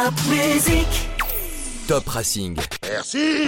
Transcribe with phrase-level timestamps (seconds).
[0.00, 0.86] Top Racing.
[2.90, 3.44] Merci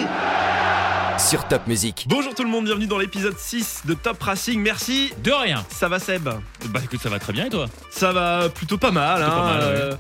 [1.19, 2.07] Sur Top Music.
[2.09, 4.61] Bonjour tout le monde, bienvenue dans l'épisode 6 de Top Racing.
[4.61, 5.13] Merci.
[5.25, 5.65] De rien.
[5.69, 6.29] Ça va Seb?
[6.69, 7.67] Bah écoute, ça va très bien et toi?
[7.91, 9.17] Ça va plutôt pas mal.
[9.21, 9.81] Plutôt hein, pas mal, ouais.
[9.81, 9.95] euh,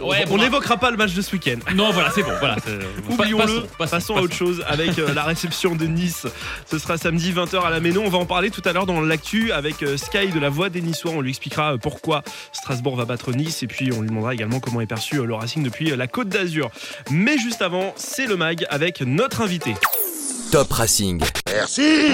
[0.00, 1.58] on Ouais, on bon, n'évoquera pas le match de ce week-end.
[1.74, 2.32] Non, voilà, c'est bon.
[2.38, 6.26] Voilà, c'est- Oublions-le, Passons, passons, passons, à autre chose avec euh, la réception de Nice.
[6.70, 8.02] Ce sera samedi 20h à la Méno.
[8.04, 10.68] On va en parler tout à l'heure dans l'actu avec euh, Sky de la Voix
[10.68, 11.12] des Niçois.
[11.12, 12.22] On lui expliquera euh, pourquoi
[12.52, 15.34] Strasbourg va battre Nice et puis on lui demandera également comment est perçu euh, le
[15.34, 16.70] Racing depuis euh, la Côte d'Azur.
[17.10, 19.74] Mais juste avant, c'est le mag avec notre invité.
[20.50, 21.22] Top Racing.
[21.46, 22.10] Merci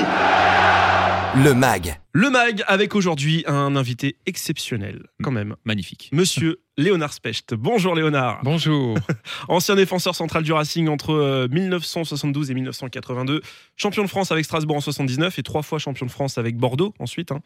[1.42, 1.98] Le MAG.
[2.12, 5.56] Le mag avec aujourd'hui un invité exceptionnel quand même.
[5.64, 6.10] Magnifique.
[6.12, 7.54] Monsieur Léonard Specht.
[7.54, 8.40] Bonjour Léonard.
[8.44, 8.96] Bonjour.
[9.48, 13.40] Ancien défenseur central du Racing entre euh, 1972 et 1982.
[13.76, 16.94] Champion de France avec Strasbourg en 79 et trois fois champion de France avec Bordeaux
[17.00, 17.32] ensuite.
[17.32, 17.40] hein.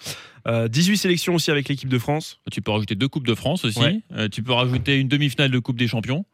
[0.48, 2.40] Euh, 18 sélections aussi avec l'équipe de France.
[2.50, 3.78] Tu peux rajouter deux Coupes de France aussi.
[3.78, 4.00] Ouais.
[4.12, 6.24] Euh, tu peux rajouter une demi-finale de Coupe des Champions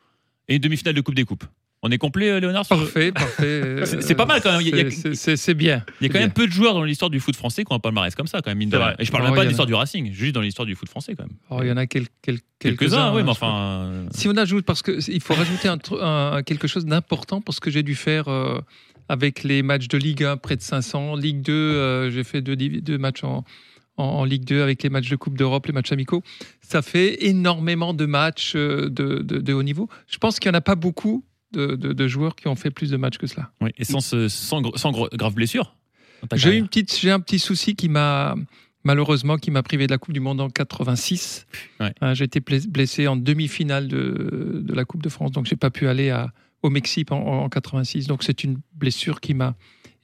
[0.48, 1.44] et une demi-finale de Coupe des Coupes.
[1.82, 3.82] On est complet, euh, Léonard Parfait, parfait.
[4.00, 4.90] C'est- pas mal quand même.
[5.14, 5.84] C'est- bien.
[6.00, 7.76] Il y a quand même peu de joueurs dans l'histoire du foot français qui ont
[7.76, 8.94] un palmarès comme ça, quand même, mine de rien.
[8.98, 10.74] Et je parle Oh, même pas de en l'histoire du Racing, juste dans l'histoire du
[10.74, 11.36] foot français, quand même.
[11.50, 13.84] Oh, il y en a quel- quel- Quelques-uns, oui, hein, mais enfin.
[13.84, 15.68] euh, Si on ajoute, parce que il faut rajouter
[16.44, 18.58] quelque chose d'important, parce que j'ai dû faire euh,
[19.08, 22.98] avec les matchs de Ligue 1 près de 500, Ligue 2, euh, j'ai fait deux,
[22.98, 26.22] matchs en, Ligue 2 avec les matchs de Coupe d'Europe, les matchs amicaux.
[26.60, 29.88] Ça fait énormément de matchs de, de- de haut niveau.
[30.08, 32.70] Je pense qu'il n'y en a pas beaucoup de, de- de joueurs qui ont fait
[32.70, 33.50] plus de matchs que cela.
[33.60, 35.74] oui, Et sans, sans, sans gr- grave blessure.
[36.32, 36.58] J'ai eu carrière.
[36.60, 38.34] une petite, j'ai un petit souci qui m'a
[38.84, 41.46] malheureusement qui m'a privé de la Coupe du Monde en 86.
[41.80, 41.92] Ouais.
[42.02, 45.56] Euh, j'ai été bless- blessé en demi-finale de, de la Coupe de France, donc j'ai
[45.56, 46.32] pas pu aller à,
[46.62, 48.06] au Mexique en, en 86.
[48.06, 49.54] Donc c'est une blessure qui m'a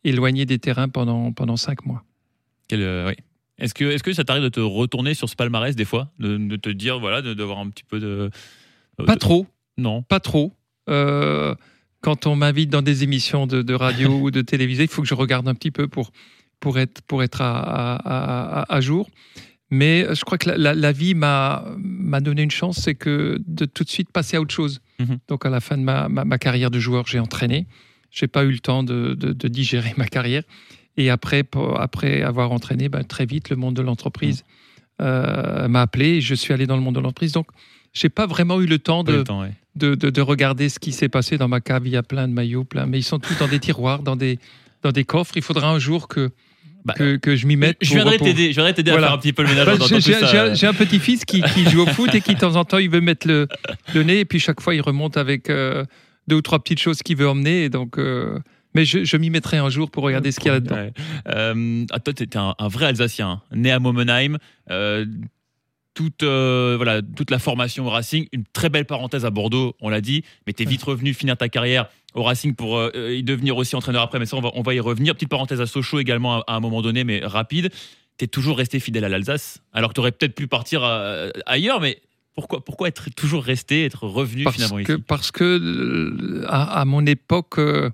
[0.05, 2.05] éloigné des terrains pendant pendant cinq mois.
[2.73, 3.15] Euh, oui.
[3.59, 6.11] Est-ce que, est que ça t'arrive de te retourner sur ce palmarès des fois?
[6.19, 8.31] De, de te dire, voilà, de- d'avoir un petit peu de.
[9.01, 9.47] euh, Pas trop,
[9.79, 10.03] Non.
[10.03, 10.53] pas trop.
[10.89, 11.55] Euh,
[12.01, 15.09] quand on m'invite dans des émissions de, de radio ou de télévision, il faut que
[15.09, 16.11] je regarde un petit peu pour,
[16.61, 19.09] pour être, pour être à, à- à- à jour.
[19.71, 21.65] Mais je crois que la, la- la vie m'a
[22.21, 24.81] donné une chance, c'est que de tout de suite passer à autre chose.
[25.01, 25.19] Mhm.
[25.29, 27.67] Donc à la fin de ma, ma- ma carrière de joueur, j'ai entraîné.
[28.11, 30.43] J'ai pas eu le temps de, de- de digérer ma carrière.
[30.97, 34.45] Et après, pour- après avoir entraîné, ben, très vite, le monde de l'entreprise
[35.01, 36.07] euh, m'a appelé.
[36.17, 37.33] Et je suis allé dans le monde de l'entreprise.
[37.33, 37.47] Donc,
[37.95, 39.53] j'ai pas vraiment eu le temps de, le temps, ouais.
[39.77, 41.87] de, de- de regarder ce qui s'est passé dans ma cave.
[41.87, 44.17] Il y a plein de maillots, plein, mais ils sont tous dans des tiroirs, dans
[44.17, 44.39] des,
[44.83, 45.37] dans des coffres.
[45.37, 46.31] Il faudra un jour que,
[46.85, 47.79] Bah, que, que je m'y mette.
[47.81, 49.07] Je viendrai t'aider, je viendrai t'aider Voilà.
[49.07, 51.87] à faire un petit peu le ménage Bah, J'ai un petit-fils qui, qui joue au
[51.87, 53.49] foot et qui, de temps en temps, il veut mettre le,
[53.95, 55.85] le nez et puis chaque fois, il remonte avec euh,
[56.29, 57.65] deux ou trois petites choses qu'il veut emmener.
[57.65, 58.39] Et donc, euh,
[58.75, 60.75] mais je, je m'y mettrai un jour pour regarder ce qu'il y a là-dedans.
[60.77, 60.93] Ouais.
[61.29, 63.43] Euh, ah, toi, tu étais un, un vrai Alsacien, hein.
[63.55, 64.37] né à Momenheim.
[65.95, 69.75] Euh, toute, euh, voilà, toute la formation au Racing, une très belle parenthèse à Bordeaux,
[69.81, 72.91] on l'a dit, mais tu es vite revenu finir ta carrière au Racing pour euh,
[73.15, 75.15] y devenir aussi entraîneur après, mais ça, on va, on va y revenir.
[75.15, 77.71] Petite parenthèse à Sochaux également à, à un moment donné, mais rapide.
[78.19, 81.31] Tu es toujours resté fidèle à l'Alsace, alors que tu aurais peut-être pu partir euh,
[81.47, 82.01] ailleurs, mais
[82.35, 86.81] pourquoi, pourquoi être toujours resté, être revenu Parce finalement que, ici parce que euh, à,
[86.81, 87.91] à mon époque, euh,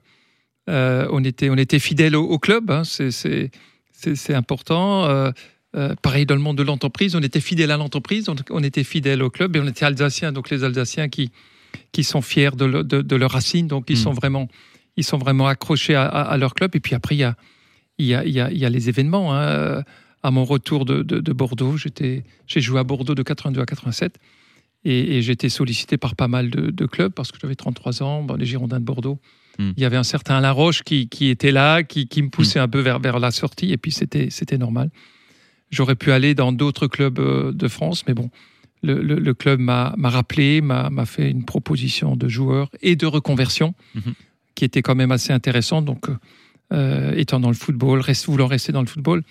[0.69, 2.71] euh, on, était, on était fidèle au, au club.
[2.71, 2.83] hein.
[2.85, 5.31] C'est important.
[5.77, 8.63] Euh, euh, pareil dans le monde de l'entreprise, on était fidèle à l'entreprise, on, on
[8.63, 10.33] était fidèle au club et on était alsaciens.
[10.33, 11.31] Donc les Alsaciens qui,
[11.93, 14.03] qui sont fiers de, le- de, de leurs racines, donc ils, Mm.
[14.03, 14.49] sont vraiment,
[14.97, 16.75] ils sont vraiment accrochés à, à- à leur club.
[16.75, 17.37] Et puis après, il y a,
[17.99, 19.35] il y a, il y a, il y a les événements.
[19.35, 19.85] hein.
[20.23, 23.65] À mon retour de, de, de Bordeaux, j'étais- j'ai joué à Bordeaux de 82 à
[23.67, 24.19] 87.
[24.85, 28.23] Et, et j'étais sollicité par pas mal de, de clubs parce que j'avais 33 ans,
[28.23, 29.19] bon, les Girondins de Bordeaux.
[29.59, 29.71] Mm.
[29.77, 32.59] Il y avait un certain Alain Roche qui, qui était là, qui, qui me poussait
[32.59, 34.91] un peu vers, vers la sortie, et puis c'était c'était normal.
[35.71, 38.31] J'aurais pu aller dans d'autres clubs euh, de France, mais bon,
[38.83, 43.75] le, le- le club m'a rappelé, m'a fait une proposition de joueur et de reconversion
[43.95, 44.15] Mhm.
[44.55, 45.85] qui était quand même assez intéressante.
[45.85, 46.07] Donc,
[46.73, 49.23] euh, étant dans le football, reste, voulant rester dans le football,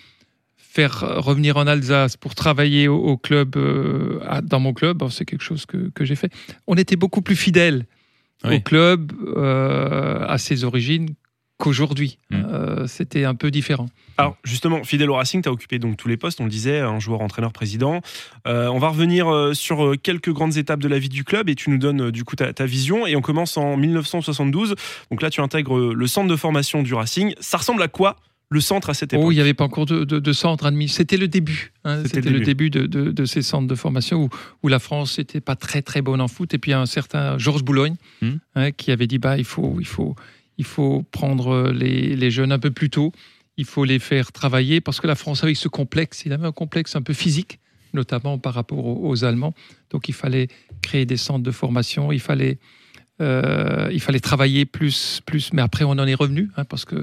[0.56, 5.02] faire euh, revenir en Alsace pour travailler au, au club, euh, à- dans mon club,
[5.10, 6.32] c'est quelque chose que, que j'ai fait.
[6.66, 7.86] On était beaucoup plus fidèles
[8.44, 8.56] Oui.
[8.56, 11.08] au club, euh, à ses origines,
[11.60, 12.18] qu'aujourd'hui.
[12.30, 12.36] Mm.
[12.48, 13.86] Euh, C'était un peu différent.
[14.18, 16.80] Alors justement, fidèle au Racing, tu as occupé donc tous les postes, on le disait,
[16.80, 18.00] un joueur, entraîneur, président.
[18.46, 21.48] Euh, on va revenir euh, sur euh, quelques grandes étapes de la vie du club
[21.48, 23.06] et tu nous donnes du coup ta, ta vision.
[23.06, 24.74] Et on commence en 1972.
[25.10, 27.34] Donc là, tu intègres le centre de formation du Racing.
[27.40, 28.16] Ça ressemble à quoi
[28.52, 29.26] le centre à cette époque?
[29.28, 30.88] Oh, il n'y avait pas encore de, de, de centre admis.
[30.88, 31.72] C'était le début.
[31.84, 32.02] hein.
[32.04, 34.28] C'était le le début de, ces centres de formation où,
[34.64, 36.52] où la France n'était pas très très bonne en foot.
[36.52, 38.32] Et puis un certain Georges Boulogne Hmm.
[38.56, 40.14] hein, qui avait dit bah il faut il faut
[40.60, 43.12] il faut prendre les, jeunes un peu plus tôt.
[43.56, 46.26] Il faut les faire travailler parce que la France avait ce complexe.
[46.26, 47.60] Il avait un complexe un peu physique.
[47.94, 49.54] notamment par rapport aux, Allemands.
[49.88, 50.48] Donc il fallait
[50.82, 52.58] créer des centres de formation, il fallait,
[53.22, 55.54] euh, il fallait travailler plus, plus.
[55.54, 56.96] Mais après, on en est revenu, hein, parce que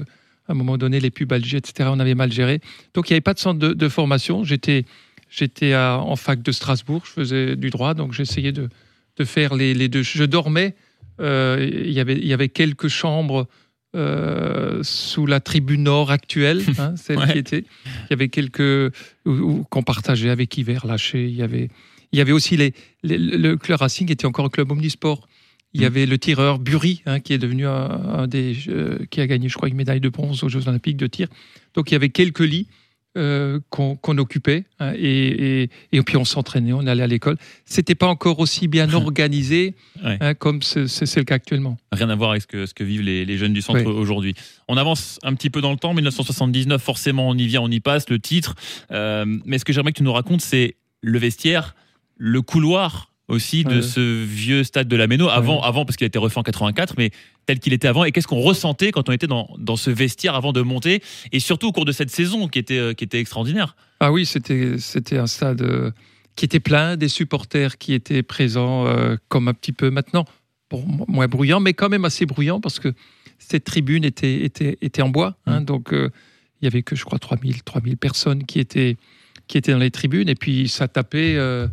[0.46, 2.60] à un moment donné, les pubs Alger, etc., on avait mal géré.
[2.94, 4.44] Donc il n'y avait pas de centre de, formation.
[4.44, 4.84] J'étais,
[5.28, 8.68] j'étais en fac de Strasbourg, je faisais du droit, donc j'essayais de,
[9.16, 10.02] de faire les, les deux.
[10.02, 10.76] Je dormais.
[11.20, 13.46] Euh, il, y avait, il y avait quelques chambres
[13.96, 17.32] euh, sous la tribune nord actuelle, hein, celle Ouais.
[17.32, 17.64] qui était.
[17.86, 18.92] Il y avait quelques
[19.24, 21.24] qu'on partageait avec Hiver Lâché.
[21.26, 21.68] Il y avait,
[22.12, 25.26] il y avait aussi les, les- le club Racing était encore un club omnisport.
[25.74, 25.86] Il y Mm.
[25.86, 29.48] avait le tireur Bury, hein, qui est devenu un, un des, euh, qui a gagné,
[29.48, 31.28] je crois, une médaille de bronze aux Jeux Olympiques de tir.
[31.74, 32.66] Donc il y avait quelques lits
[33.18, 37.36] euh, qu'on occupait hein, et, et, et puis on s'entraînait, on allait à l'école.
[37.66, 39.74] C'était pas encore aussi bien organisé
[40.04, 40.16] Ouais.
[40.20, 41.76] hein, comme c'est le cas actuellement.
[41.92, 44.34] Rien à voir avec ce que, ce que vivent les, les jeunes du centre aujourd'hui.
[44.68, 47.80] On avance un petit peu dans le temps, 1979, forcément on y vient, on y
[47.80, 48.54] passe, le titre.
[48.92, 51.74] Euh, mais ce que j'aimerais que tu nous racontes, c'est le vestiaire,
[52.16, 53.82] le couloir aussi de Ouais.
[53.82, 56.94] ce vieux stade de la Méno, avant, avant parce qu'il a été refait en 84,
[56.96, 57.10] mais
[57.48, 58.04] tel qu'il était avant.
[58.04, 61.02] Et qu'est-ce qu'on ressentait quand on était dans, dans ce vestiaire avant de monter,
[61.32, 63.74] et surtout au cours de cette saison qui était, euh, qui était extraordinaire.
[64.00, 65.90] Ah oui, c'était c'était un stade euh,
[66.36, 70.26] qui était plein, des supporters qui étaient présents euh, comme un petit peu maintenant.
[70.70, 72.92] Bon, mo- moins bruyant, mais quand même assez bruyant parce que
[73.38, 75.38] cette tribune était, était, était en bois.
[75.46, 76.10] hein, donc, euh,
[76.60, 78.98] il y avait que, je crois, 3000, 3000 personnes qui étaient,
[79.46, 80.28] qui étaient dans les tribunes.
[80.28, 81.66] Et puis, ça tapait euh,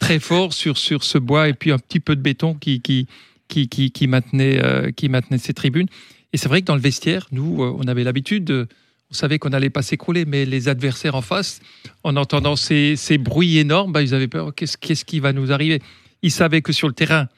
[0.00, 3.06] très fort sur, sur ce bois et puis un petit peu de béton qui, qui,
[3.48, 5.88] qui, qui, qui maintenait, euh, qui maintenait ces tribunes.
[6.32, 8.68] Et c'est vrai que dans le vestiaire, nous, euh, on avait l'habitude de.
[9.10, 11.60] On savait qu'on n'allait pas s'écrouler, mais les adversaires en face,
[12.02, 14.54] en entendant ces, ces bruits énormes, bah, ils avaient peur.
[14.54, 15.80] Qu'est-ce qu'est-ce qui va nous arriver?
[16.22, 17.28] Ils savaient que sur le terrain,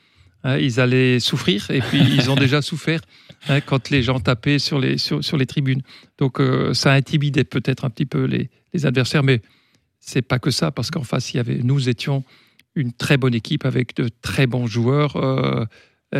[0.44, 3.00] hein, ils allaient souffrir, et puis ils ont déjà souffert
[3.48, 5.82] hein, quand les gens tapaient sur les, sur, sur les tribunes.
[6.18, 9.42] Donc euh, ça intimidait peut-être un petit peu les, les adversaires, mais
[10.00, 12.24] c'est pas que ça, parce qu'en face, il y avait, nous étions
[12.76, 15.64] une très bonne équipe avec de très bons joueurs euh, euh,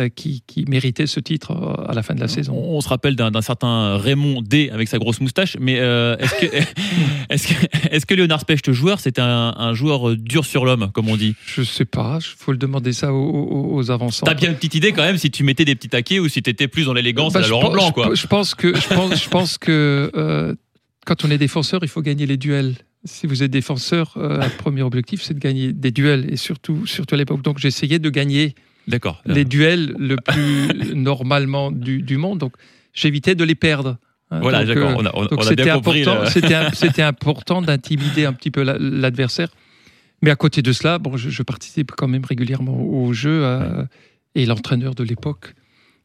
[0.09, 2.53] qui, qui méritaient ce titre euh, à la fin de la saison.
[2.55, 6.55] On, se rappelle d'un certain Raymond D avec sa grosse moustache, mais euh, est-ce que,
[7.29, 11.17] est-ce que, que Léonard Specht, joueur, c'était un, un joueur dur sur l'homme, comme on
[11.17, 11.35] dit?
[11.45, 14.25] Je sais pas, il faut le demander ça aux, aux, aux avançants.
[14.25, 16.41] T'as bien une petite idée quand même si tu mettais des petits taquets ou si
[16.41, 18.13] t'étais plus dans l'élégance Bah, à la Laurent Blanc, quoi.
[18.13, 20.55] Je, pense que, je pense, je pense que euh,
[21.05, 22.75] quand on est défenseur, il faut gagner les duels.
[23.05, 26.85] Si vous êtes défenseur, euh, le premier objectif, c'est de gagner des duels, et surtout,
[26.85, 27.41] surtout à l'époque.
[27.41, 28.55] Donc, j'essayais de gagner
[28.87, 29.21] D'accord.
[29.25, 32.39] les duels le plus normalement du, du monde.
[32.39, 32.53] Donc,
[32.93, 33.97] j'évitais de les perdre.
[34.31, 34.39] hein.
[34.41, 34.91] Voilà, d'accord.
[34.91, 36.01] euh, On a, on- donc on a c'était bien compris.
[36.01, 36.53] important, c'était
[37.61, 39.49] d'intimider un petit peu la- l'adversaire.
[40.21, 43.43] Mais à côté de cela, bon, je, je participe quand même régulièrement au jeu
[44.35, 45.53] et l'entraîneur de l'époque,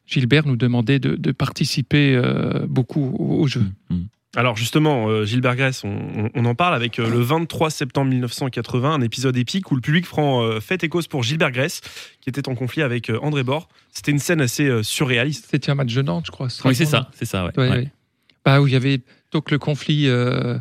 [0.06, 3.64] Gilbert, nous demandait de, de participer euh, beaucoup au, au jeu.
[3.90, 4.04] Mm, mm.
[4.34, 8.10] Alors justement, euh, Gilbert Grèce, on, on- on en parle avec euh, le 23 septembre
[8.10, 11.82] 1980, un épisode épique où le public prend euh, fête et cause pour Gilbert Grèce,
[12.22, 13.68] qui était en conflit avec euh, André Bord.
[13.90, 15.48] C'était une scène assez euh, surréaliste.
[15.50, 16.48] C'était un match de Nantes, je crois.
[16.64, 17.44] Oui, c'est ça, c'est ça.
[17.44, 17.50] ouais.
[17.58, 17.76] Ouais, Ouais.
[17.76, 17.88] ouais.
[18.44, 19.02] Bah, où il y avait
[19.32, 20.58] donc le conflit euh,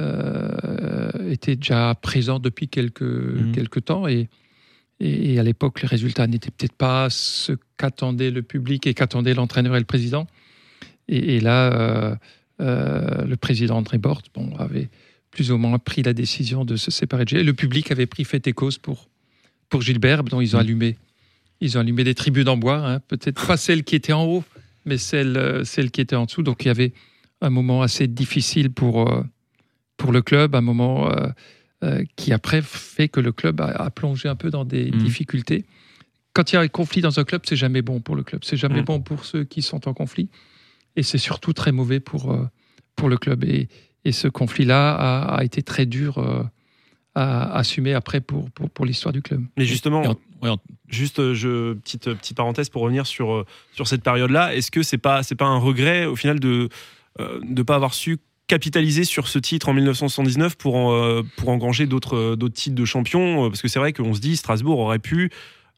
[0.00, 3.52] euh, était déjà présent depuis quelques, Mhm.
[3.52, 4.28] quelques temps et,
[5.00, 9.34] et, et à l'époque les résultats n'étaient peut-être pas ce qu'attendait le public et qu'attendait
[9.34, 10.26] l'entraîneur et le président.
[11.08, 12.18] Et, et là,
[12.60, 14.88] euh, le président André Bort bon, avait
[15.30, 17.38] plus ou moins pris la décision de se séparer de Gilles.
[17.40, 19.08] Et le public avait pris fait et cause pour,
[19.68, 20.64] pour Gilbert, dont ils ont Mhm.
[20.64, 20.96] allumé.
[21.60, 24.44] Ils ont allumé des tribunes en bois, hein, peut-être pas celles qui étaient en haut,
[24.84, 26.42] mais celle, euh, celle qui était en dessous.
[26.42, 26.92] Donc il y avait
[27.40, 29.24] un moment assez difficile pour, euh,
[29.96, 31.28] pour le club, un moment euh,
[31.82, 34.98] euh, qui après fait que le club a, a plongé un peu dans des Mhm.
[34.98, 35.64] difficultés.
[36.32, 38.42] Quand il y a un conflit dans un club, c'est jamais bon pour le club,
[38.44, 38.84] c'est jamais Mhm.
[38.84, 40.28] bon pour ceux qui sont en conflit,
[40.96, 42.44] et c'est surtout très mauvais pour, euh,
[42.96, 43.44] pour le club.
[43.44, 43.68] Et,
[44.04, 46.42] et ce conflit-là a, a été très dur euh,
[47.14, 49.42] à assumer après pour, pour, pour l'histoire du club.
[49.56, 50.58] Mais justement, Et en- ouais, en-
[50.88, 54.98] juste euh, je, petite, petite parenthèse pour revenir sur, sur cette période-là, est-ce que c'est
[54.98, 56.68] pas, c'est pas un regret au final de
[57.42, 61.86] ne pas avoir su capitaliser sur ce titre en 1979 pour, en, euh, pour engranger
[61.86, 63.48] d'autres d'autres titres de champion?
[63.48, 65.30] Parce que c'est vrai qu'on se dit Strasbourg aurait pu,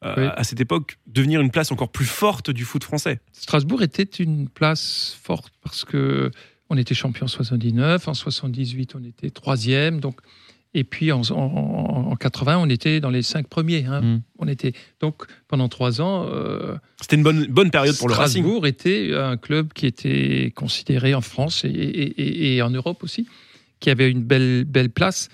[0.03, 0.23] Oui.
[0.25, 3.19] à cette époque, devenir une place encore plus forte du foot français.
[3.31, 6.29] Strasbourg était une place forte parce que
[6.69, 10.19] on était champion en 79, en 78 on était troisième, donc
[10.75, 13.85] et puis en, en, en 80 on était dans les cinq premiers.
[13.85, 14.01] hein.
[14.01, 14.21] Mm.
[14.37, 16.27] On était donc pendant trois ans.
[16.31, 18.43] euh, C'était une bonne, bonne période pour le Racing.
[18.43, 23.01] Strasbourg était un club qui était considéré en France et, et- et- et en Europe
[23.03, 23.27] aussi,
[23.79, 25.29] qui avait une belle, belle place.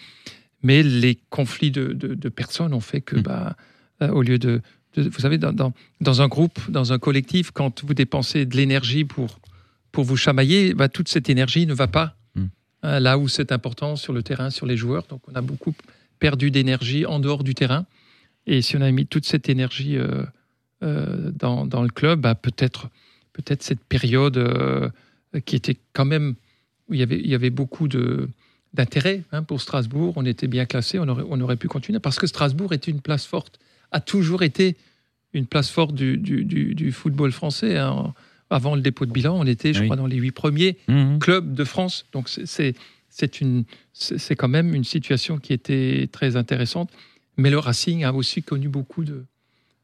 [0.61, 3.21] Mais les conflits de, de- de personnes ont fait que, Mm.
[3.23, 3.63] bah, euh,
[4.11, 4.61] au lieu de,
[4.95, 8.55] de- Vous savez, dans, dans- dans un groupe, dans un collectif, quand vous dépensez de
[8.57, 9.39] l'énergie pour,
[9.91, 12.45] pour vous chamailler, bah, toute cette énergie ne va pas Mm.
[12.83, 15.05] hein, là où c'est important sur le terrain, sur les joueurs.
[15.09, 15.73] Donc on a beaucoup
[16.19, 17.85] perdu d'énergie en dehors du terrain.
[18.47, 20.23] Et si on avait mis toute cette énergie euh,
[20.83, 22.89] euh, dans, dans le club, bah, peut-être
[23.33, 24.89] peut-être cette période euh,
[25.45, 26.35] qui était quand même
[26.89, 28.29] où il y avait, il y avait beaucoup de
[28.73, 30.13] d'intérêt hein, pour Strasbourg.
[30.17, 33.01] On était bien classé, on aurait, on aurait pu continuer parce que Strasbourg était une
[33.01, 33.59] place forte,
[33.93, 34.75] a toujours été
[35.33, 37.77] une place forte du, du, du- du football français.
[37.77, 38.13] hein.
[38.49, 39.85] Avant le dépôt de bilan, on était, je Oui.
[39.87, 41.17] crois, dans les huit premiers Mhm.
[41.19, 42.05] clubs de France.
[42.11, 42.75] Donc c'est-
[44.35, 46.89] quand même une situation qui était très intéressante.
[47.37, 49.23] Mais le Racing a aussi connu beaucoup de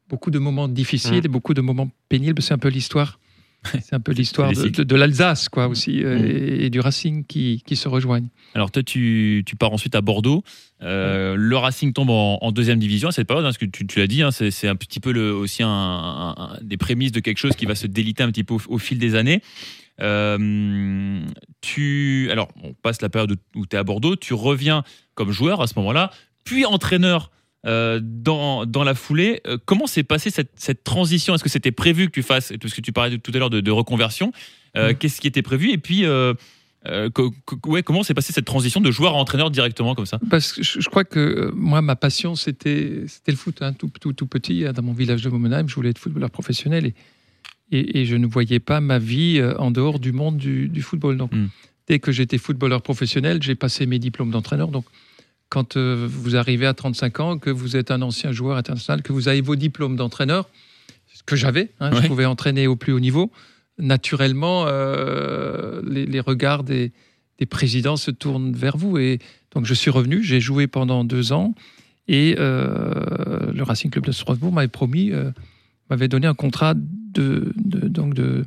[0.08, 1.26] beaucoup de moments difficiles Mm.
[1.26, 2.42] et beaucoup de moments pénibles.
[2.42, 3.18] C'est un peu l'histoire.
[3.82, 4.70] C'est un peu l'histoire de, cycles.
[4.78, 6.24] de- de l'Alsace, quoi, aussi, euh, Mm.
[6.24, 8.28] et, et du Racing qui, qui se rejoignent.
[8.54, 10.42] Alors toi, tu, tu pars ensuite à Bordeaux.
[10.82, 13.86] Euh, Le Racing tombe en, en deuxième division à cette période, hein, parce que tu,
[13.86, 16.78] tu l'as dit, hein, c'est c'est un petit peu le, aussi un, un- un- des
[16.78, 19.14] prémices de quelque chose qui va se déliter un petit peu au, au fil des
[19.14, 19.42] années.
[20.00, 21.20] Euh,
[21.60, 24.82] tu, alors, on passe la période où tu es à Bordeaux, tu reviens
[25.14, 26.10] comme joueur à ce moment-là,
[26.44, 27.30] puis entraîneur
[27.66, 29.40] euh, dans, dans la foulée.
[29.46, 31.34] Euh, comment s'est passée cette, cette transition?
[31.34, 33.60] Est-ce que c'était prévu que tu fasses, parce que tu parlais tout à l'heure de,
[33.60, 34.32] de reconversion,
[34.76, 34.94] Euh, Mm.
[34.98, 35.70] qu'est-ce qui était prévu?
[35.72, 36.04] Et puis,
[37.12, 40.18] co- co- ouais, comment s'est passée cette transition de joueur à entraîneur directement comme ça?
[40.30, 43.60] Parce que je, je crois que moi, ma passion, c'était le foot.
[43.62, 46.30] hein, tout, tout, tout petit, hein, dans mon village de Momenheim, je voulais être footballeur
[46.30, 46.94] professionnel et,
[47.72, 51.16] et, et je ne voyais pas ma vie en dehors du monde du, du football.
[51.16, 51.48] Donc, Mm.
[51.88, 54.68] dès que j'étais footballeur professionnel, j'ai passé mes diplômes d'entraîneur.
[54.68, 54.84] Donc,
[55.50, 59.12] quand euh, vous arrivez à 35 ans, que vous êtes un ancien joueur international, que
[59.12, 60.48] vous avez vos diplômes d'entraîneur,
[61.12, 62.02] ce que j'avais, hein, Ouais.
[62.02, 63.30] je pouvais entraîner au plus haut niveau,
[63.78, 66.92] naturellement, euh, les, les regards des,
[67.38, 68.96] des présidents se tournent vers vous.
[68.98, 69.18] Et
[69.54, 71.54] donc, je suis revenu, j'ai joué pendant deux ans,
[72.08, 75.30] et euh, le Racing Club de Strasbourg m'avait promis, euh,
[75.90, 78.44] m'avait donné un contrat de, de- donc de,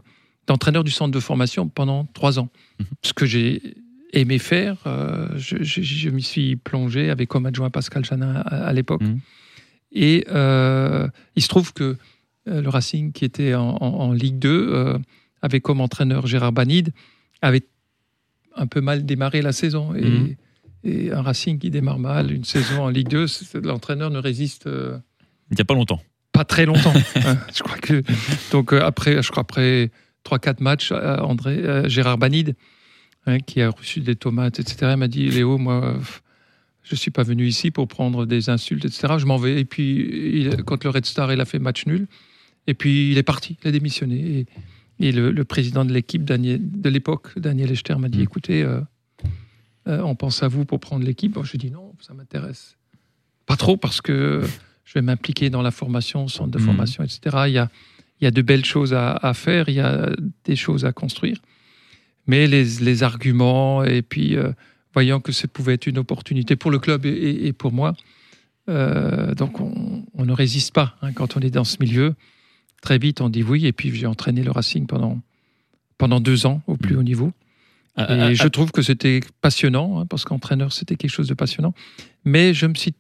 [0.48, 2.50] d'entraîneur du centre de formation pendant trois ans.
[2.80, 2.86] Mhm.
[3.04, 3.76] Ce que j'ai
[4.14, 8.66] aimé faire, euh, je, je- je m'y suis plongé avec comme adjoint Pascal Janin à,
[8.68, 9.02] à l'époque.
[9.02, 9.20] Mhm.
[9.92, 11.98] Et euh, il se trouve que
[12.48, 14.98] euh, le Racing, qui était en, en- en Ligue 2, euh,
[15.42, 16.92] avait comme entraîneur Gérard Banide,
[17.42, 17.64] avait
[18.56, 19.94] un peu mal démarré la saison.
[19.96, 20.38] Et,
[20.84, 24.68] et un Racing qui démarre mal une saison en Ligue 2, c'est- l'entraîneur ne résiste
[24.68, 24.98] euh,
[25.52, 26.02] Il n'y a pas longtemps.
[26.32, 26.94] pas très longtemps.
[27.16, 27.38] hein.
[27.56, 28.04] je crois que
[28.52, 29.92] donc après, je crois après
[30.24, 32.56] trois quatre matchs, André Gérard Banide,
[33.26, 34.96] hein, qui a reçu des tomates, etc.
[34.98, 36.00] m'a dit Léo, moi,
[36.84, 39.14] je suis pas venu ici pour prendre des insultes, etc.
[39.18, 39.60] Je m'en vais.
[39.62, 42.08] Et puis il- quand le Red Star il a fait match nul,
[42.68, 44.40] et puis il est parti, il a démissionné.
[45.00, 48.24] Et, et le, le président de l'équipe de l'époque, Daniel Echter, m'a dit Mm.
[48.24, 48.80] écoutez, euh,
[49.88, 51.34] euh, on pense à vous pour prendre l'équipe.
[51.34, 52.78] Bon, je dis non, ça m'intéresse
[53.46, 54.42] pas trop parce que
[54.86, 56.66] je vais m'impliquer dans la formation, centre de Mhm.
[56.66, 57.20] formation, etc.
[57.48, 57.70] Il y a,
[58.22, 60.12] il y a de belles choses à, à faire, il y a
[60.46, 61.38] des choses à construire.
[62.28, 64.52] Mais les, les arguments, et puis euh,
[64.94, 67.94] voyant que ça pouvait être une opportunité pour le club et, pour moi,
[68.70, 72.16] euh, donc on, on ne résiste pas hein, quand on est dans ce milieu.
[72.82, 73.66] Très vite, on dit oui.
[73.66, 75.20] Et puis j'ai entraîné le Racing pendant,
[75.98, 77.32] pendant deux ans au plus haut niveau.
[77.96, 81.34] Ah, Et ah, je trouve que c'était passionnant, hein, parce qu'entraîneur, c'était quelque chose de
[81.34, 81.74] passionnant.
[82.26, 82.94] Mais je me suis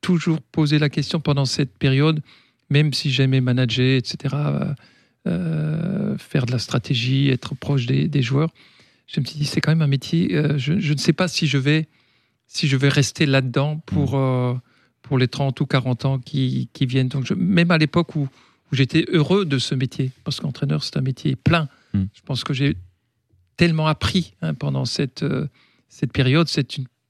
[0.00, 2.22] toujours posé la question pendant cette période,
[2.70, 4.74] même si j'aimais manager, etc., euh,
[5.24, 8.50] faire de la stratégie, être proche des, des joueurs,
[9.06, 11.28] je me suis dit, c'est quand même un métier, euh, je, je ne sais pas
[11.28, 11.86] si je vais,
[12.46, 14.54] si je vais rester là-dedans pour, euh,
[15.02, 17.08] pour les 30 ou 40 ans qui, qui viennent.
[17.08, 18.20] Donc je- même à l'époque où,
[18.70, 21.68] où j'étais heureux de ce métier, parce qu'entraîneur, c'est un métier plein.
[21.94, 22.02] Mm.
[22.12, 22.76] Je pense que j'ai
[23.56, 25.46] tellement appris hein, pendant cette, euh,
[25.88, 26.48] cette période.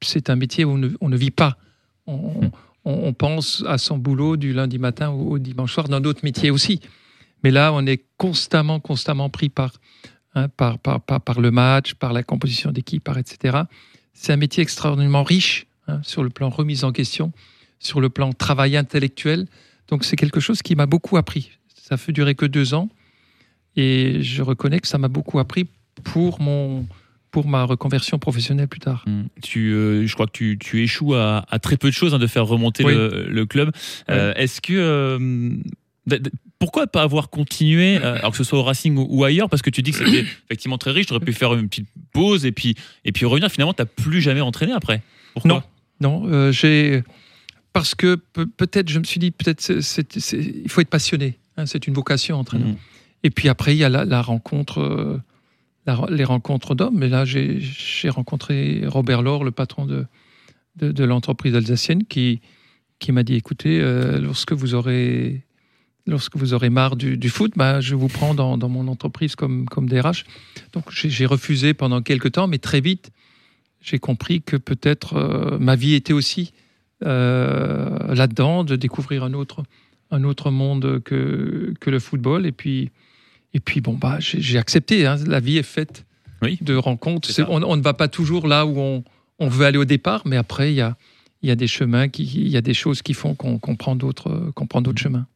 [0.01, 1.59] C'est un métier où on ne, on ne vit pas.
[2.07, 2.51] On, Mm.
[2.85, 6.25] on- on pense à son boulot du lundi matin au, au dimanche soir, dans d'autres
[6.25, 6.81] métiers aussi.
[7.45, 9.73] Mais là, on est constamment, constamment pris par,
[10.35, 13.59] hein, par, par, par, par le match, par la composition d'équipe, par etc.
[14.13, 17.33] C'est un métier extraordinairement riche hein, sur le plan remise en question,
[17.79, 19.47] sur le plan travail intellectuel.
[19.89, 21.53] Donc c'est quelque chose qui m'a beaucoup appris.
[21.75, 22.89] Ça fait durer que deux ans.
[23.77, 25.69] Et je reconnais que ça m'a beaucoup appris
[26.03, 26.87] pour, mon,
[27.31, 29.05] pour ma reconversion professionnelle plus tard.
[29.07, 29.27] Hmm.
[29.41, 32.19] Tu, euh, je crois que tu, tu échoues à, à très peu de choses hein,
[32.19, 32.93] de faire remonter Oui.
[32.95, 33.71] le, le club.
[34.11, 35.57] Euh, Est-ce que euh,
[36.59, 39.71] pourquoi pas avoir continué, euh, alors que ce soit au Racing ou, ailleurs, parce que
[39.71, 42.53] tu dis que c'était effectivement très riche, tu aurais pu faire une petite pause et
[42.53, 42.75] puis,
[43.05, 43.51] et puis revenir.
[43.51, 45.03] Finalement, tu n'as plus jamais entraîné après.
[45.35, 45.63] Pourquoi Non.
[46.01, 47.03] Non, euh, j'ai
[47.73, 51.39] parce que pe- peut-être je me suis dit peut-être il faut être passionné.
[51.57, 52.69] hein, c'est une vocation entraîneur.
[52.69, 52.77] Mhm.
[53.25, 55.21] Et puis après il y a la, la rencontre, euh,
[55.87, 57.03] la- les rencontres d'hommes.
[57.03, 60.07] Et là j'ai j'ai rencontré Robert Laure, le patron de
[60.77, 62.41] de, de l'entreprise alsacienne, qui
[63.01, 65.43] qui m'a dit écoutez, euh, lorsque vous aurez
[66.09, 69.37] lorsque vous aurez marre du, du foot, bah, je vous prends dans, dans mon entreprise
[69.37, 70.25] comme comme DRH.
[70.73, 73.11] Donc j'ai refusé pendant quelques temps, mais très vite
[73.81, 76.53] j'ai compris que peut-être euh, ma vie était aussi
[77.05, 79.63] euh, là-dedans, de découvrir un autre,
[80.11, 82.45] un autre monde que, que le football.
[82.47, 82.91] Et puis,
[83.55, 85.07] et puis bon, bah, j'ai accepté.
[85.07, 85.17] hein.
[85.27, 86.05] La vie est faite
[86.43, 86.59] Oui.
[86.61, 87.31] de rencontres.
[87.49, 89.05] On, on ne va pas toujours là où on,
[89.39, 90.97] on veut aller au départ, mais après, il y a,
[91.43, 93.95] il y a des chemins, il y a des choses qui font qu'on qu'on prend
[93.95, 95.27] d'autres qu'on prend d'autres chemins.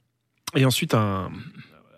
[0.55, 1.31] Et ensuite, un,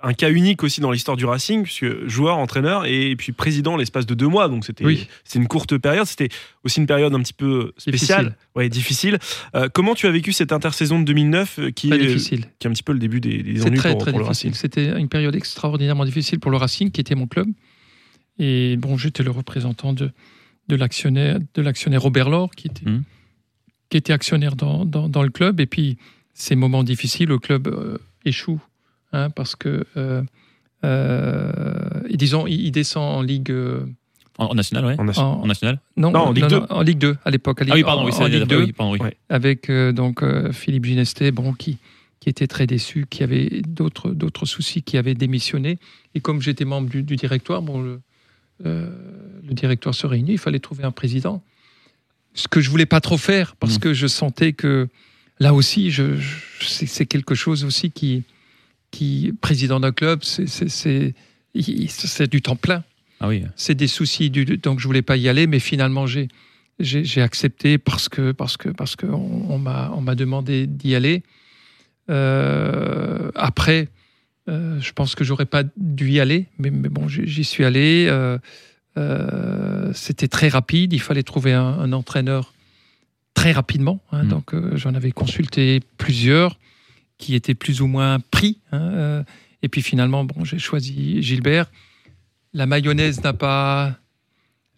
[0.02, 4.06] un cas unique aussi dans l'histoire du Racing, puisque joueur, entraîneur et puis président l'espace
[4.06, 4.48] de deux mois.
[4.48, 5.08] Donc c'était Oui.
[5.34, 6.06] une courte période.
[6.06, 6.28] C'était
[6.62, 8.26] aussi une période un petit peu spéciale.
[8.26, 8.36] Difficile.
[8.54, 9.18] Ouais, difficile.
[9.54, 12.46] Euh, comment tu as vécu cette intersaison de 2009 euh, qui, est, difficile.
[12.58, 14.26] qui est un petit peu le début des, des ennuis très, pour, très pour le.
[14.26, 14.52] Racing?
[14.54, 17.48] C'était une période extraordinairement difficile pour le Racing, qui était mon club.
[18.38, 20.10] Et bon, j'étais le représentant de,
[20.68, 21.38] de l'actionnaire,
[22.02, 22.84] Robert Laure, qui était,
[23.90, 25.60] qui était actionnaire dans, dans, dans le club.
[25.60, 25.98] Et puis,
[26.34, 28.60] ces moments difficiles, le club euh, échoue,
[29.12, 30.22] hein, parce que, euh,
[30.84, 31.50] euh,
[32.10, 33.50] disons, il, il descend en Ligue.
[33.50, 33.84] euh,
[34.38, 34.96] En, en national, ouais.
[34.98, 35.42] En nation.
[35.42, 36.60] En national non, Non, en Ligue 2.
[36.70, 37.60] en Ligue 2 à l'époque.
[37.62, 38.98] Ah oui, pardon, en- oui, en Ligue 2 oui, pardon, oui.
[39.00, 39.16] Ouais.
[39.28, 41.78] avec euh, donc euh, Philippe Ginestet, bon, qui,
[42.20, 45.78] qui était très déçu, qui avait d'autres d'autres soucis, qui avait démissionné.
[46.14, 48.00] Et comme j'étais membre du, du directoire, bon, le,
[48.66, 48.88] euh,
[49.46, 51.42] le directoire se réunit, il fallait trouver un président.
[52.34, 53.80] Ce que je voulais pas trop faire, parce Mhm.
[53.80, 54.88] que je sentais que
[55.40, 58.22] là aussi, je, je- c'est quelque chose aussi qui,
[58.90, 60.46] qui président d'un club, c'est-
[62.30, 62.84] du temps plein.
[63.20, 63.44] Ah oui.
[63.56, 68.08] c'est des soucis du donc je voulais pas y aller mais finalement j'ai accepté parce
[68.08, 71.22] que parce que parce que on, m'a on m'a demandé d'y aller.
[72.10, 73.88] Euh, après
[74.48, 78.06] euh, je pense que j'aurais pas dû y aller mais, mais bon j'y suis allé.
[78.10, 78.38] Euh,
[78.96, 80.92] euh, c'était très rapide.
[80.92, 82.53] Il fallait trouver un, un entraîneur
[83.44, 84.28] très rapidement hein, Mm.
[84.28, 86.58] donc euh, j'en avais consulté plusieurs
[87.18, 89.22] qui étaient plus ou moins pris hein, euh,
[89.62, 91.66] et puis finalement bon j'ai choisi Gilbert
[92.54, 93.98] la mayonnaise n'a pas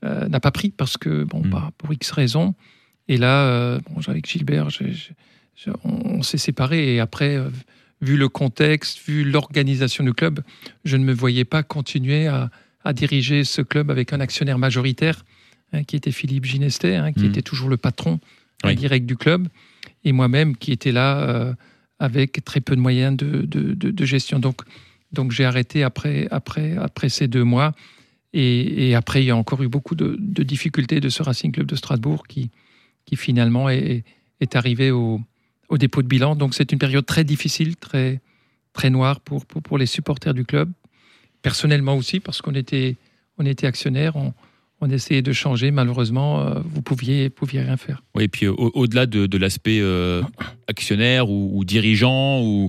[0.04, 1.50] euh, n'a pas pris parce que bon Mm.
[1.50, 2.54] pas pour X raisons
[3.08, 4.68] et là bon avec Gilbert
[5.84, 7.38] on, on s'est séparés et après
[8.02, 10.40] vu le contexte vu l'organisation du club
[10.84, 12.50] je ne me voyais pas continuer à,
[12.84, 15.24] à diriger ce club avec un actionnaire majoritaire
[15.72, 17.30] hein, qui était Philippe Ginestet hein, qui Mm.
[17.30, 18.18] était toujours le patron
[18.70, 18.76] Oui.
[18.76, 19.48] direct du club
[20.04, 21.54] et moi-même qui était là euh,
[21.98, 24.62] avec très peu de moyens de, de- de- de gestion donc
[25.12, 27.72] donc j'ai arrêté après, après, après ces deux mois.
[28.32, 31.52] Et, et après, il y a encore eu beaucoup de, de difficultés de ce Racing
[31.52, 32.50] Club de Strasbourg qui,
[33.06, 34.04] qui finalement est,
[34.40, 35.20] est arrivé au,
[35.70, 36.34] au dépôt de bilan.
[36.34, 38.20] Donc c'est une période très difficile, très,
[38.74, 40.70] très noire pour, pour, pour les supporters du club.
[41.40, 42.96] Personnellement aussi, parce qu'on était,
[43.38, 44.34] on était actionnaires, on,
[44.80, 45.70] on essayait de changer.
[45.70, 48.02] Malheureusement, euh, vous pouviez, pouviez rien faire.
[48.14, 50.22] Oui, et puis au- au-delà de, de l'aspect euh,
[50.68, 52.68] actionnaire ou, ou dirigeant, ou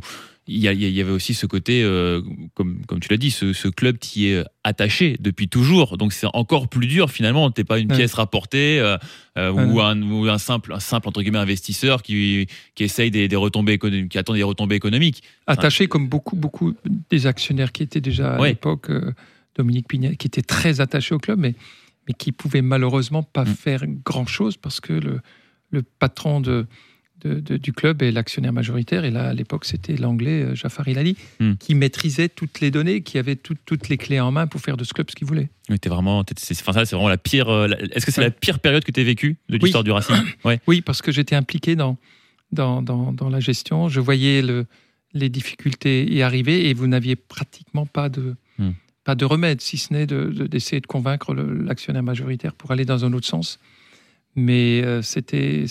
[0.49, 2.21] il y, avait aussi ce côté, euh,
[2.53, 5.97] comme, comme tu l'as dit, ce, ce club qui est attaché depuis toujours.
[5.97, 7.51] Donc c'est encore plus dur finalement.
[7.51, 8.97] T'es pas une pièce rapportée euh,
[9.51, 13.35] ou, un, ou un simple, un simple entre guillemets investisseur qui, qui essaye des, des
[13.35, 15.21] retombées économiques, qui attend des retombées économiques.
[15.47, 16.73] attaché comme beaucoup, beaucoup
[17.09, 18.49] des actionnaires qui étaient déjà à Ouais.
[18.51, 18.89] l'époque,
[19.57, 21.55] Dominique Pignat, qui était très attaché au club, mais,
[22.07, 23.47] mais qui pouvait malheureusement pas Mm.
[23.55, 25.19] faire grand-chose parce que le,
[25.71, 26.65] le patron de,
[27.21, 29.03] de- de- du club est l'actionnaire majoritaire.
[29.03, 31.53] Et là, à l'époque, c'était l'anglais euh, Jafar Ilali, Mm.
[31.55, 34.77] qui maîtrisait toutes les données, qui avait tout- toutes les clés en main pour faire
[34.77, 35.49] de ce club ce qu'il voulait.
[35.81, 37.49] T'es vraiment, t'es- c'est, enfin, ça, c'est vraiment la pire.
[37.49, 38.27] euh, Est-ce que c'est Ouais.
[38.27, 39.59] la pire période que tu as vécue de Oui.
[39.63, 40.15] l'histoire du Racing
[40.45, 40.59] Ouais.
[40.67, 41.97] Oui, parce que j'étais impliqué dans,
[42.51, 43.89] dans, dans, dans la gestion.
[43.89, 44.65] Je voyais le,
[45.13, 48.71] les difficultés y arriver et vous n'aviez pratiquement pas de, Hmm.
[49.07, 52.83] Pas de remède, si ce n'est de- de- d'essayer de, convaincre l'actionnaire majoritaire pour aller
[52.83, 53.57] dans un autre sens.
[54.35, 55.65] Mais euh, c'était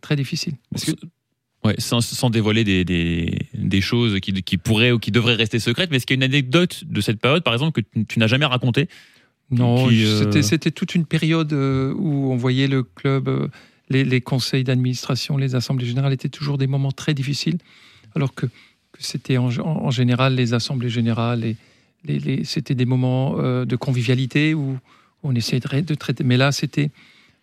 [0.00, 0.54] très difficile.
[0.84, 0.90] Que-
[1.62, 5.58] Ouais, sans, sans dévoiler des, des, des choses qui, qui pourraient ou qui devraient rester
[5.60, 8.06] secrètes, mais est-ce qu'il y a une anecdote de cette période, par exemple, que tu,
[8.06, 8.88] tu n'as jamais racontée?
[9.50, 13.28] Non, euh, c'était toute une période euh, où on voyait le club,
[13.90, 17.58] les, les conseils d'administration, les assemblées générales étaient toujours des moments très difficiles,
[18.16, 21.56] alors que, que c'était en, en- en général les assemblées générales, et
[22.04, 24.78] les, les- c'était des moments euh, de convivialité où
[25.22, 26.24] on essayait de, traiter.
[26.24, 26.90] Mais là, c'était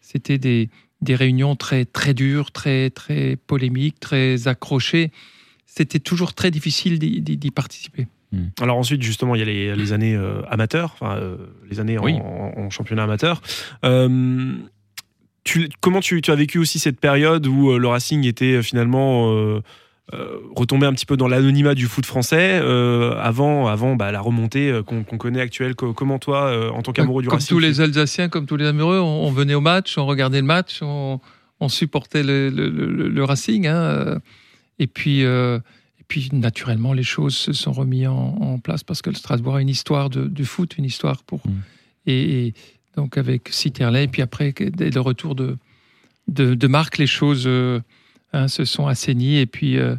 [0.02, 0.70] c'était des,
[1.02, 5.12] des réunions très très dures, très très polémiques, très accrochées.
[5.66, 8.08] C'était toujours très difficile d'y- participer.
[8.60, 11.38] Alors ensuite, justement, il y a les, les années euh, amateurs, enfin euh,
[11.70, 12.14] les années en, Oui.
[12.16, 13.42] en- en championnat amateur.
[13.86, 14.54] Euh,
[15.44, 19.32] tu, comment tu, tu as vécu aussi cette période où le Racing était finalement
[20.14, 24.22] euh, retombé un petit peu dans l'anonymat du foot français euh, avant, avant bah, la
[24.22, 27.50] remontée euh, qu'on connaît actuelle Co- Comment toi, euh, en tant qu'amoureux du comme Racing,
[27.58, 30.40] tous tu- les Alsaciens, comme tous les amoureux, on, on venait au match, on regardait
[30.40, 31.20] le match, on,
[31.60, 33.68] on supportait le, le- le- le Racing.
[33.68, 34.20] hein,
[34.80, 35.58] et puis, euh,
[36.00, 39.56] et puis, naturellement, les choses se sont remises en, en place parce que le Strasbourg
[39.58, 41.40] a une histoire de, du foot, une histoire pour.
[41.46, 41.52] Mm.
[42.06, 42.54] Et, et
[42.96, 45.58] donc, avec Citerley, et puis après, dès le retour de,
[46.30, 47.82] de, de Marc, les choses euh,
[48.38, 49.96] hein, se sont assainis et puis euh,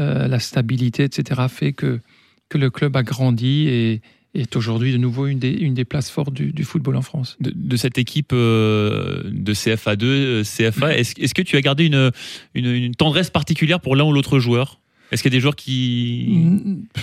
[0.00, 2.00] euh, la stabilité, etc., fait que,
[2.48, 4.00] que le club a grandi et
[4.34, 7.36] est aujourd'hui de nouveau une des, une des places fortes du, du football en France.
[7.40, 12.10] De, de cette équipe euh, de CFA2, euh, CFA, est-ce que tu as gardé une,
[12.54, 14.80] une, une tendresse particulière pour l'un ou l'autre joueur?
[15.10, 16.40] Est-ce qu'il y a des joueurs qui.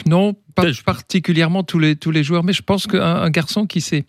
[0.08, 3.82] Non, pas particulièrement tous les, tous les joueurs, mais je pense qu'un un garçon qui
[3.82, 4.06] s'est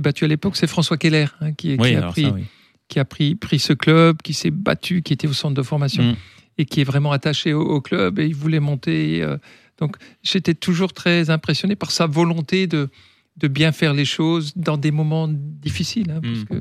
[0.00, 2.42] battu à l'époque, c'est François Keller, hein, qui, a pris ça, oui.
[2.90, 6.02] Qui a pris, pris ce club, qui s'est battu, qui était au centre de formation
[6.02, 6.16] Mm.
[6.58, 9.22] et qui est vraiment attaché au, au club et il voulait monter.
[9.22, 9.38] euh,
[9.78, 12.90] donc j'étais toujours très impressionné par sa volonté de,
[13.38, 16.10] de bien faire les choses dans des moments difficiles.
[16.10, 16.44] hein, parce Mm.
[16.50, 16.54] que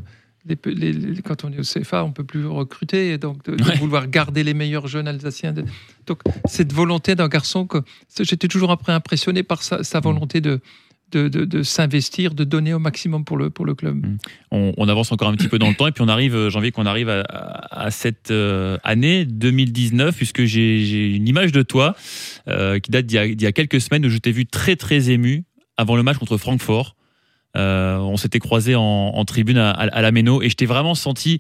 [0.46, 3.44] les pe- les- les- quand on est au CFA, on peut plus recruter, et donc
[3.44, 3.76] de, de Ouais.
[3.78, 5.52] vouloir garder les meilleurs jeunes alsaciens.
[5.52, 5.66] de-
[6.08, 7.80] donc cette volonté d'un garçon que
[8.22, 10.62] j'étais toujours après impressionné par sa, sa volonté de
[11.12, 14.06] de, de- de s'investir, de donner au maximum pour le, pour le club.
[14.52, 16.50] on, on avance encore un petit peu dans le temps et puis on arrive, euh,
[16.50, 21.96] j'ai envie qu'on arrive à, cette euh, année 2019 puisque j'ai une image de toi
[22.48, 25.10] euh, qui date d'il y, y a quelques semaines où je t'ai vu très très
[25.10, 25.44] ému
[25.78, 26.96] avant le match contre Francfort.
[27.58, 30.66] Euh, on s'était croisé en, en tribune à, à, à la Méno et je t'ai
[30.68, 31.40] vraiment senti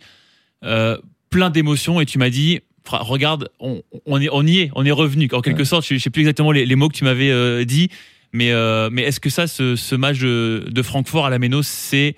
[1.29, 4.91] plein d'émotions et tu m'as dit regarde on, on, est, on y est on est
[4.91, 5.65] revenu en quelque Ouais.
[5.65, 7.89] sorte je, je sais plus exactement les, les mots que tu m'avais dit
[8.33, 11.63] mais, euh, mais est-ce que ça ce, ce match de, de Francfort à la Méno
[11.63, 12.15] c'est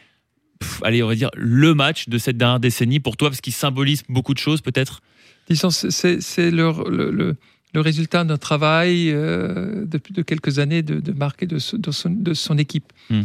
[0.83, 4.03] allez, on va dire le match de cette dernière décennie pour toi, parce qu'il symbolise
[4.09, 5.01] beaucoup de choses, peut-être?
[5.49, 6.19] Disons, c'est-
[6.51, 7.35] le, le, le-
[7.73, 11.77] le résultat d'un travail euh, depuis de quelques années de, de Marc et de, son,
[11.79, 12.91] de son équipe.
[13.09, 13.23] Hmm.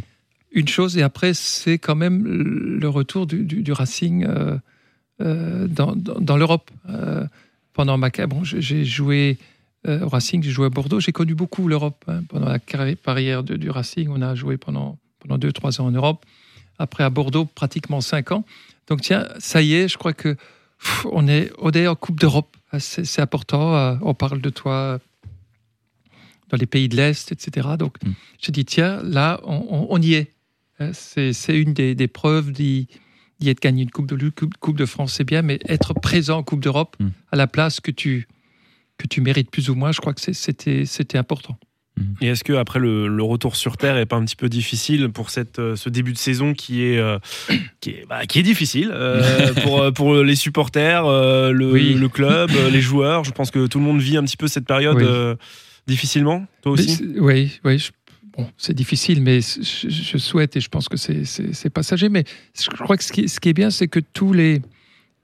[0.53, 4.25] Une chose, et après, c'est quand même le retour du, du- du Racing
[5.20, 6.70] euh, dans, dans- dans l'Europe.
[7.72, 9.37] Pendant ma carrière, bon, j'ai- joué
[9.87, 12.05] au Racing, j'ai joué à Bordeaux, j'ai connu beaucoup l'Europe.
[12.09, 12.22] hein.
[12.29, 15.90] Pendant la carrière de- du Racing, on a joué pendant, pendant deux, trois ans en
[15.90, 16.25] Europe.
[16.79, 18.44] Après, à Bordeaux, pratiquement cinq ans.
[18.88, 20.35] Donc, tiens, ça y est, je crois que
[20.79, 22.57] pff, on est, on est en Coupe d'Europe.
[22.72, 23.75] Ah, C'est important.
[23.77, 24.99] euh, On parle de toi euh,
[26.51, 27.68] dans les pays de l'Est, etc.
[27.79, 28.11] Donc, Mm.
[28.40, 30.33] j'ai dit, tiens, là, on, on- on y est.
[30.81, 32.88] Euh, C'est une des, des preuves d'y
[33.44, 36.61] être gagné une Coupe de, coupe de France, c'est bien, mais être présent en Coupe
[36.61, 37.09] d'Europe Mm.
[37.33, 38.29] à la place que tu,
[38.99, 41.59] que tu mérites plus ou moins, je crois que c'était important.
[42.21, 45.09] Et est-ce que après le, le retour sur terre est pas un petit peu difficile
[45.09, 47.19] pour cette, euh, ce début de saison qui est euh,
[47.81, 51.95] qui est, bah, qui est difficile euh, pour pour les supporters, euh, le, Oui.
[51.95, 53.25] le club, les joueurs?
[53.25, 55.37] Je pense que tout le monde vit un petit peu cette période Oui.
[55.87, 56.47] difficilement.
[56.61, 57.03] Toi aussi?
[57.19, 57.79] Oui, oui.
[57.79, 57.93] je-
[58.37, 62.11] bon, c'est difficile, mais je, je souhaite et je pense que c'est- passager.
[62.11, 62.25] Mais
[62.59, 64.61] je crois que ce qui, ce qui est bien, c'est que tous les,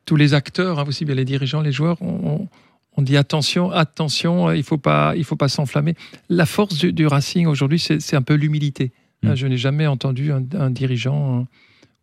[0.06, 2.48] tous les acteurs, hein, aussi bien les dirigeants, les joueurs, on,
[2.96, 5.94] on dit attention, attention, euh, il ne faut pas, il faut pas s'enflammer.
[6.28, 8.92] La force du, du Racing aujourd'hui, c'est un peu l'humilité.
[9.22, 9.28] Mm.
[9.28, 11.46] Hein, Je n'ai jamais entendu un, un dirigeant hein,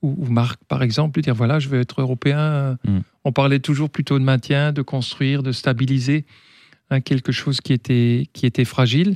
[0.02, 2.78] ou, ou Marc, par exemple, dire voilà, je veux être européen.
[2.86, 3.00] Mm.
[3.26, 6.26] On parlait toujours plutôt de maintien, de construire, de stabiliser
[6.90, 9.16] hein, quelque chose qui était, qui était fragile.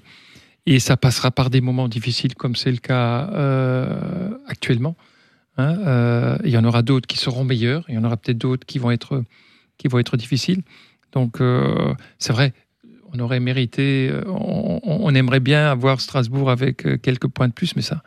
[0.66, 4.96] Et ça passera par des moments difficiles comme c'est le cas euh, actuellement.
[5.58, 5.78] hein.
[5.86, 7.84] Euh, il y en aura d'autres qui seront meilleurs.
[7.90, 9.24] Il y en aura peut-être d'autres qui vont être
[9.78, 10.62] qui vont être difficiles.
[11.14, 12.54] Donc euh, c'est vrai,
[13.14, 17.76] on aurait mérité, euh, on, aimerait bien avoir Strasbourg avec euh, quelques points de plus,
[17.76, 18.02] mais ça,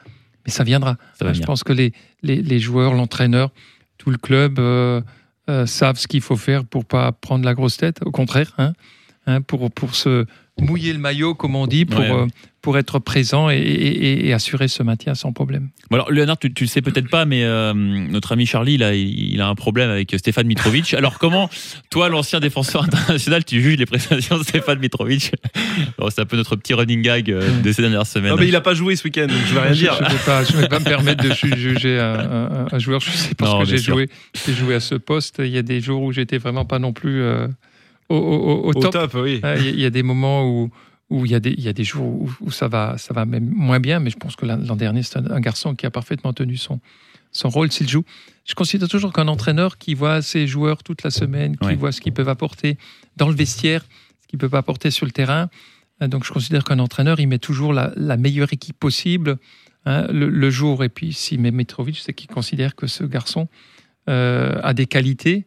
[0.44, 0.96] mais ça viendra.
[1.18, 1.92] Ça va Je pense que les,
[2.22, 3.50] les, les joueurs, l'entraîneur,
[3.98, 5.00] tout le club euh,
[5.48, 8.00] euh, savent ce qu'il faut faire pour pas prendre la grosse tête.
[8.04, 8.72] Au contraire, hein,
[9.26, 10.26] hein, pour, pour se
[10.60, 12.16] mouiller le maillot, comme on dit, pour, Ouais, ouais.
[12.22, 12.26] euh,
[12.62, 15.68] pour être présent et, et- et assurer ce maintien sans problème.
[15.90, 18.82] Bon alors, Léonard, tu, tu le sais peut-être pas, mais euh, notre ami Charlie, il
[18.82, 20.92] a, il a un problème avec Stéphane Mitrovic.
[20.94, 21.48] Alors, comment,
[21.90, 25.32] toi, l'ancien défenseur international, tu juges les prestations de Stéphane Mitrovic?
[25.98, 28.30] Bon, C'est un peu notre petit running gag euh, de ces dernières semaines.
[28.32, 29.94] Non mais il a pas joué ce week-end, donc je vais rien je dire.
[30.02, 33.00] ne vais, pas- je vais pas me permettre de ju- juger un, un- un joueur.
[33.00, 34.08] Je sais parce Non, que j'ai joué,
[34.44, 35.36] j'ai joué à ce poste.
[35.44, 37.46] Il y a des jours où j'étais vraiment pas non plus euh,
[38.08, 39.14] au, au- au Au top.
[39.14, 39.40] oui.
[39.58, 40.70] Il y, a- des moments où,
[41.10, 43.14] où il, y a des, il y a des jours où, où ça, va, ça
[43.14, 45.86] va même moins bien, mais je pense que l'an dernier, c'est un, un garçon qui
[45.86, 46.80] a parfaitement tenu son,
[47.32, 48.04] son rôle s'il joue.
[48.44, 51.74] Je considère toujours qu'un entraîneur qui voit ses joueurs toute la semaine, qui Ouais.
[51.76, 52.78] voit ce qu'ils peuvent apporter
[53.16, 53.84] dans le vestiaire,
[54.22, 55.48] ce qu'ils peuvent apporter sur le terrain,
[56.00, 59.38] hein, donc je considère qu'un entraîneur, il met toujours la, la meilleure équipe possible
[59.84, 60.82] hein, le, le jour.
[60.84, 63.48] Et puis met Mitrovic, c'est qu'il considère que ce garçon
[64.08, 65.46] euh, a des qualités.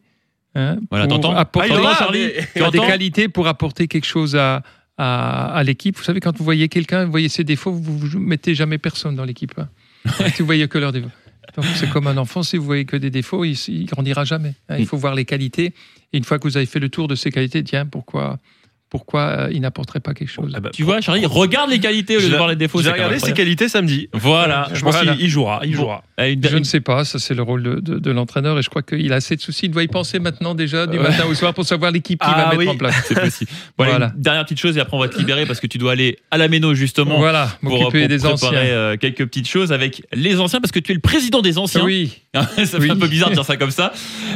[0.59, 4.61] Hein, Voilà, t'entends apporter- Ah, Charlie Tu des qualités pour apporter quelque chose à,
[4.97, 5.97] à, à l'équipe.
[5.97, 9.15] Vous savez, quand vous voyez quelqu'un, vous voyez ses défauts, vous ne mettez jamais personne
[9.15, 9.53] dans l'équipe.
[9.57, 9.67] hein.
[10.39, 11.09] vous voyez que leurs défauts.
[11.75, 14.53] C'est comme un enfant, si vous voyez que des défauts, il, il grandira jamais.
[14.69, 14.77] hein.
[14.77, 15.73] Il faut voir les qualités.
[16.13, 18.37] Et une fois que vous avez fait le tour de ces qualités, tiens, pourquoi,
[18.89, 20.51] pourquoi euh, il n'apporterait pas quelque chose.
[20.55, 22.55] Ah bah, Tu vois, Charlie, regarde les qualités au lieu Je de vais- voir les
[22.55, 22.81] défauts.
[22.81, 24.09] J'ai regardé ses qualités samedi.
[24.13, 24.67] Voilà.
[24.73, 25.13] Je pense Voilà.
[25.15, 25.61] qu'il il jouera.
[25.63, 26.03] Il jouera.
[26.17, 28.61] Une- Je une- ne sais pas, ça c'est le rôle de, de- de l'entraîneur et
[28.61, 29.67] je crois qu'il a assez de soucis.
[29.67, 32.37] Il doit y penser maintenant déjà du matin au soir pour savoir l'équipe qu'il Ah
[32.45, 32.67] va mettre oui.
[32.67, 32.95] en place.
[33.07, 33.51] C'est possible.
[33.77, 34.11] Bon, allez, Voilà.
[34.15, 36.17] une dernière petite chose et après on va te libérer parce que tu dois aller
[36.31, 38.53] à la Méno justement Voilà, pour, m'occuper pour des préparer anciens.
[38.57, 41.83] euh, quelques petites choses avec les anciens parce que tu es le président des anciens.
[41.85, 42.91] Oui, ça fait Oui.
[42.91, 43.91] un peu bizarre de dire ça comme ça.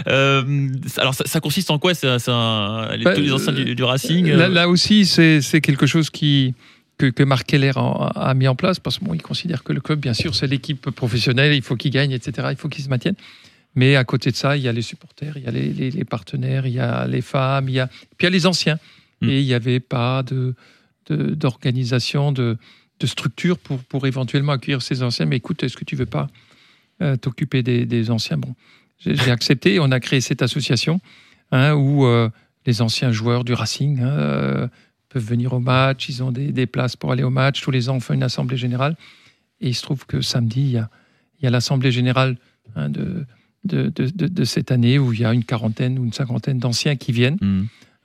[0.08, 4.26] Euh, alors ça, ça consiste en quoi les, Bah, tous les anciens du, du Racing
[4.28, 6.56] là, euh, là aussi c'est quelque chose qui,
[6.98, 10.00] que, que Marc Keller a, a mis en place parce qu'il considère que le club,
[10.00, 13.16] bien sûr, c'est l'équipe professionnelle, il faut qu'il gagne, etc., il faut qu'il se maintienne.
[13.76, 15.90] Mais à côté de ça, il y a les supporters, il y a les, les-
[15.92, 18.46] les partenaires, il y a les femmes, il y a, puis il y a les
[18.46, 18.78] anciens.
[19.22, 19.30] Mm.
[19.30, 20.54] Et il n'y avait pas de
[21.10, 22.58] de- d'organisation, de,
[23.00, 25.26] de, structure pour, pour éventuellement accueillir ces anciens.
[25.26, 26.28] Mais écoute, est-ce que tu veux pas
[27.02, 28.56] euh, t'occuper des, des anciens Bon,
[29.00, 29.80] j'ai accepté.
[29.80, 31.00] On a créé cette association
[31.52, 32.30] hein, où euh,
[32.66, 34.68] les anciens joueurs du Racing hein, euh,
[35.10, 36.08] peuvent venir au match.
[36.10, 37.62] Ils ont des, des places pour aller au match.
[37.62, 38.96] Tous les ans, on fait une assemblée générale.
[39.62, 40.90] Et il se trouve que samedi, il y a,
[41.40, 42.38] il y a l'assemblée générale
[42.76, 43.26] hein, de,
[43.66, 46.60] de, de, de- de cette année où il y a une quarantaine ou une cinquantaine
[46.60, 47.38] d'anciens qui viennent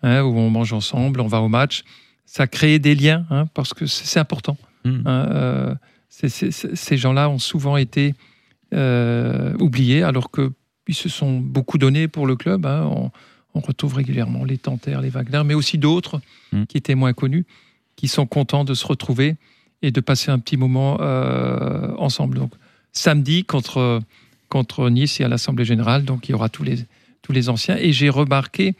[0.03, 1.83] hein, où on mange ensemble, on va au match.
[2.27, 3.24] Ça crée des liens,
[3.55, 4.57] parce que c'est important.
[4.85, 5.01] Mm.
[5.07, 5.74] hein, euh,
[6.11, 8.14] c'est- ces gens-là ont souvent été
[8.74, 12.66] euh, oubliés, alors qu'ils se sont beaucoup donnés pour le club.
[12.66, 12.88] hein.
[12.90, 13.11] On,
[13.54, 16.20] on retrouve régulièrement les Tanter, les Wagner, mais aussi d'autres
[16.52, 16.64] Mm.
[16.64, 17.44] qui étaient moins connus,
[17.96, 19.37] qui sont contents de se retrouver
[19.83, 22.38] et de passer un petit moment euh, ensemble.
[22.38, 22.52] Donc,
[22.92, 24.00] samedi contre,
[24.48, 26.76] contre Nice et à l'Assemblée Générale, donc il y aura tous les,
[27.20, 27.76] tous les anciens.
[27.76, 28.76] Et j'ai remarqué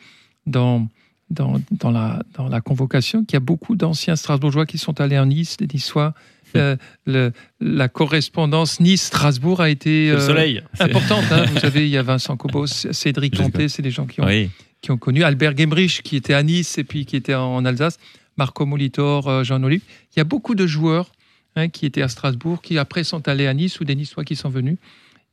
[0.47, 0.89] dans,
[1.29, 5.19] dans, dans, la, dans la convocation qu'il y a beaucoup d'anciens Strasbourgeois qui sont allés
[5.19, 6.15] en Nice, des Niçois.
[6.57, 10.63] Euh, le- la correspondance Nice-Strasbourg a été euh, soleil.
[10.81, 11.25] importante.
[11.31, 11.45] hein.
[11.53, 14.51] Vous savez, il y a Vincent Cobos, Cédric Conté, c'est des gens qui ont, Oui.
[14.81, 15.23] qui ont connu.
[15.25, 17.99] Albert Gemrich, qui était à Nice et puis qui était en Alsace.
[18.37, 19.83] Marco Molitor, euh, Jean Olive.
[20.15, 21.11] Il y a beaucoup de joueurs
[21.57, 24.37] hein, qui étaient à Strasbourg, qui après sont allés à Nice ou des Niçois qui
[24.37, 24.79] sont venus.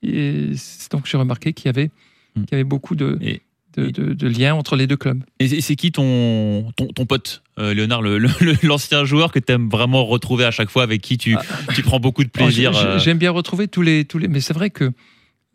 [0.04, 0.52] Et
[0.92, 1.92] donc j'ai remarqué qu'il y avait,
[2.36, 2.42] Hmm.
[2.46, 3.42] qu'il y avait beaucoup de, Et-
[3.76, 5.24] de, de- de liens entre les deux clubs.
[5.40, 8.02] Et c'est- qui ton, ton, ton pote, euh, Léonard,
[8.64, 11.36] l'ancien joueur que tu aimes vraiment retrouver à chaque fois, avec qui tu,
[11.74, 14.28] tu prends beaucoup de plaisir Oh, j'ai- euh, J'aime bien retrouver tous les, tous les.
[14.28, 14.92] Mais c'est vrai que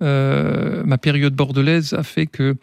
[0.02, 2.56] euh, ma période bordelaise a fait que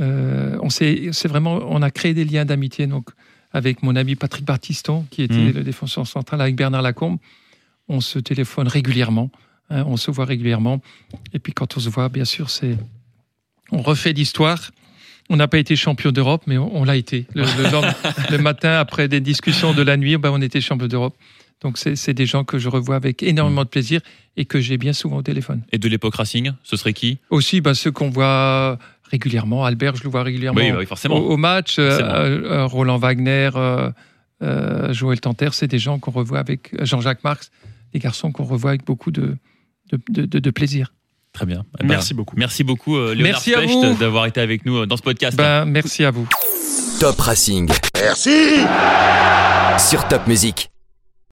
[0.00, 2.86] euh, on c'est vraiment, on a créé des liens d'amitié.
[2.86, 3.10] Donc
[3.52, 5.52] avec mon ami Patrick Bartiston, qui était Mhm.
[5.52, 7.18] le défenseur central, avec Bernard Lacombe,
[7.88, 9.30] on se téléphone régulièrement,
[9.70, 10.80] hein, on se voit régulièrement.
[11.34, 12.78] Et puis quand on se voit, bien sûr, c'est
[13.72, 14.70] on refait l'histoire.
[15.30, 17.26] On n'a pas été champion d'Europe, mais on, on l'a été.
[17.34, 17.94] Le, le lendemain-
[18.30, 21.16] le matin, après des discussions de la nuit, ben, on était champion d'Europe.
[21.62, 24.00] Donc c'est des gens que je revois avec énormément de plaisir
[24.38, 25.60] et que j'ai bien souvent au téléphone.
[25.72, 27.18] Et de l'époque Racing, ce serait qui?
[27.28, 28.78] Aussi, ben, ceux qu'on voit
[29.10, 31.16] régulièrement, Albert, je le vois régulièrement Oui, oui, au, forcément.
[31.18, 33.90] au match, euh, euh, Roland Wagner, euh,
[34.42, 37.50] euh, Joël Tanter, c'est des gens qu'on revoit avec Jean-Jacques Marx,
[37.92, 39.36] des garçons qu'on revoit avec beaucoup de,
[39.92, 40.94] de, de- de- de plaisir.
[41.32, 41.64] Très bien.
[41.78, 42.36] Eh ben, Merci beaucoup.
[42.36, 45.36] Merci beaucoup, euh, Léonard Merci Specht, d'avoir été avec nous euh, dans ce podcast.
[45.36, 46.28] Ben, merci à vous.
[46.98, 48.60] Top Racing Merci
[49.78, 50.69] sur Top Music.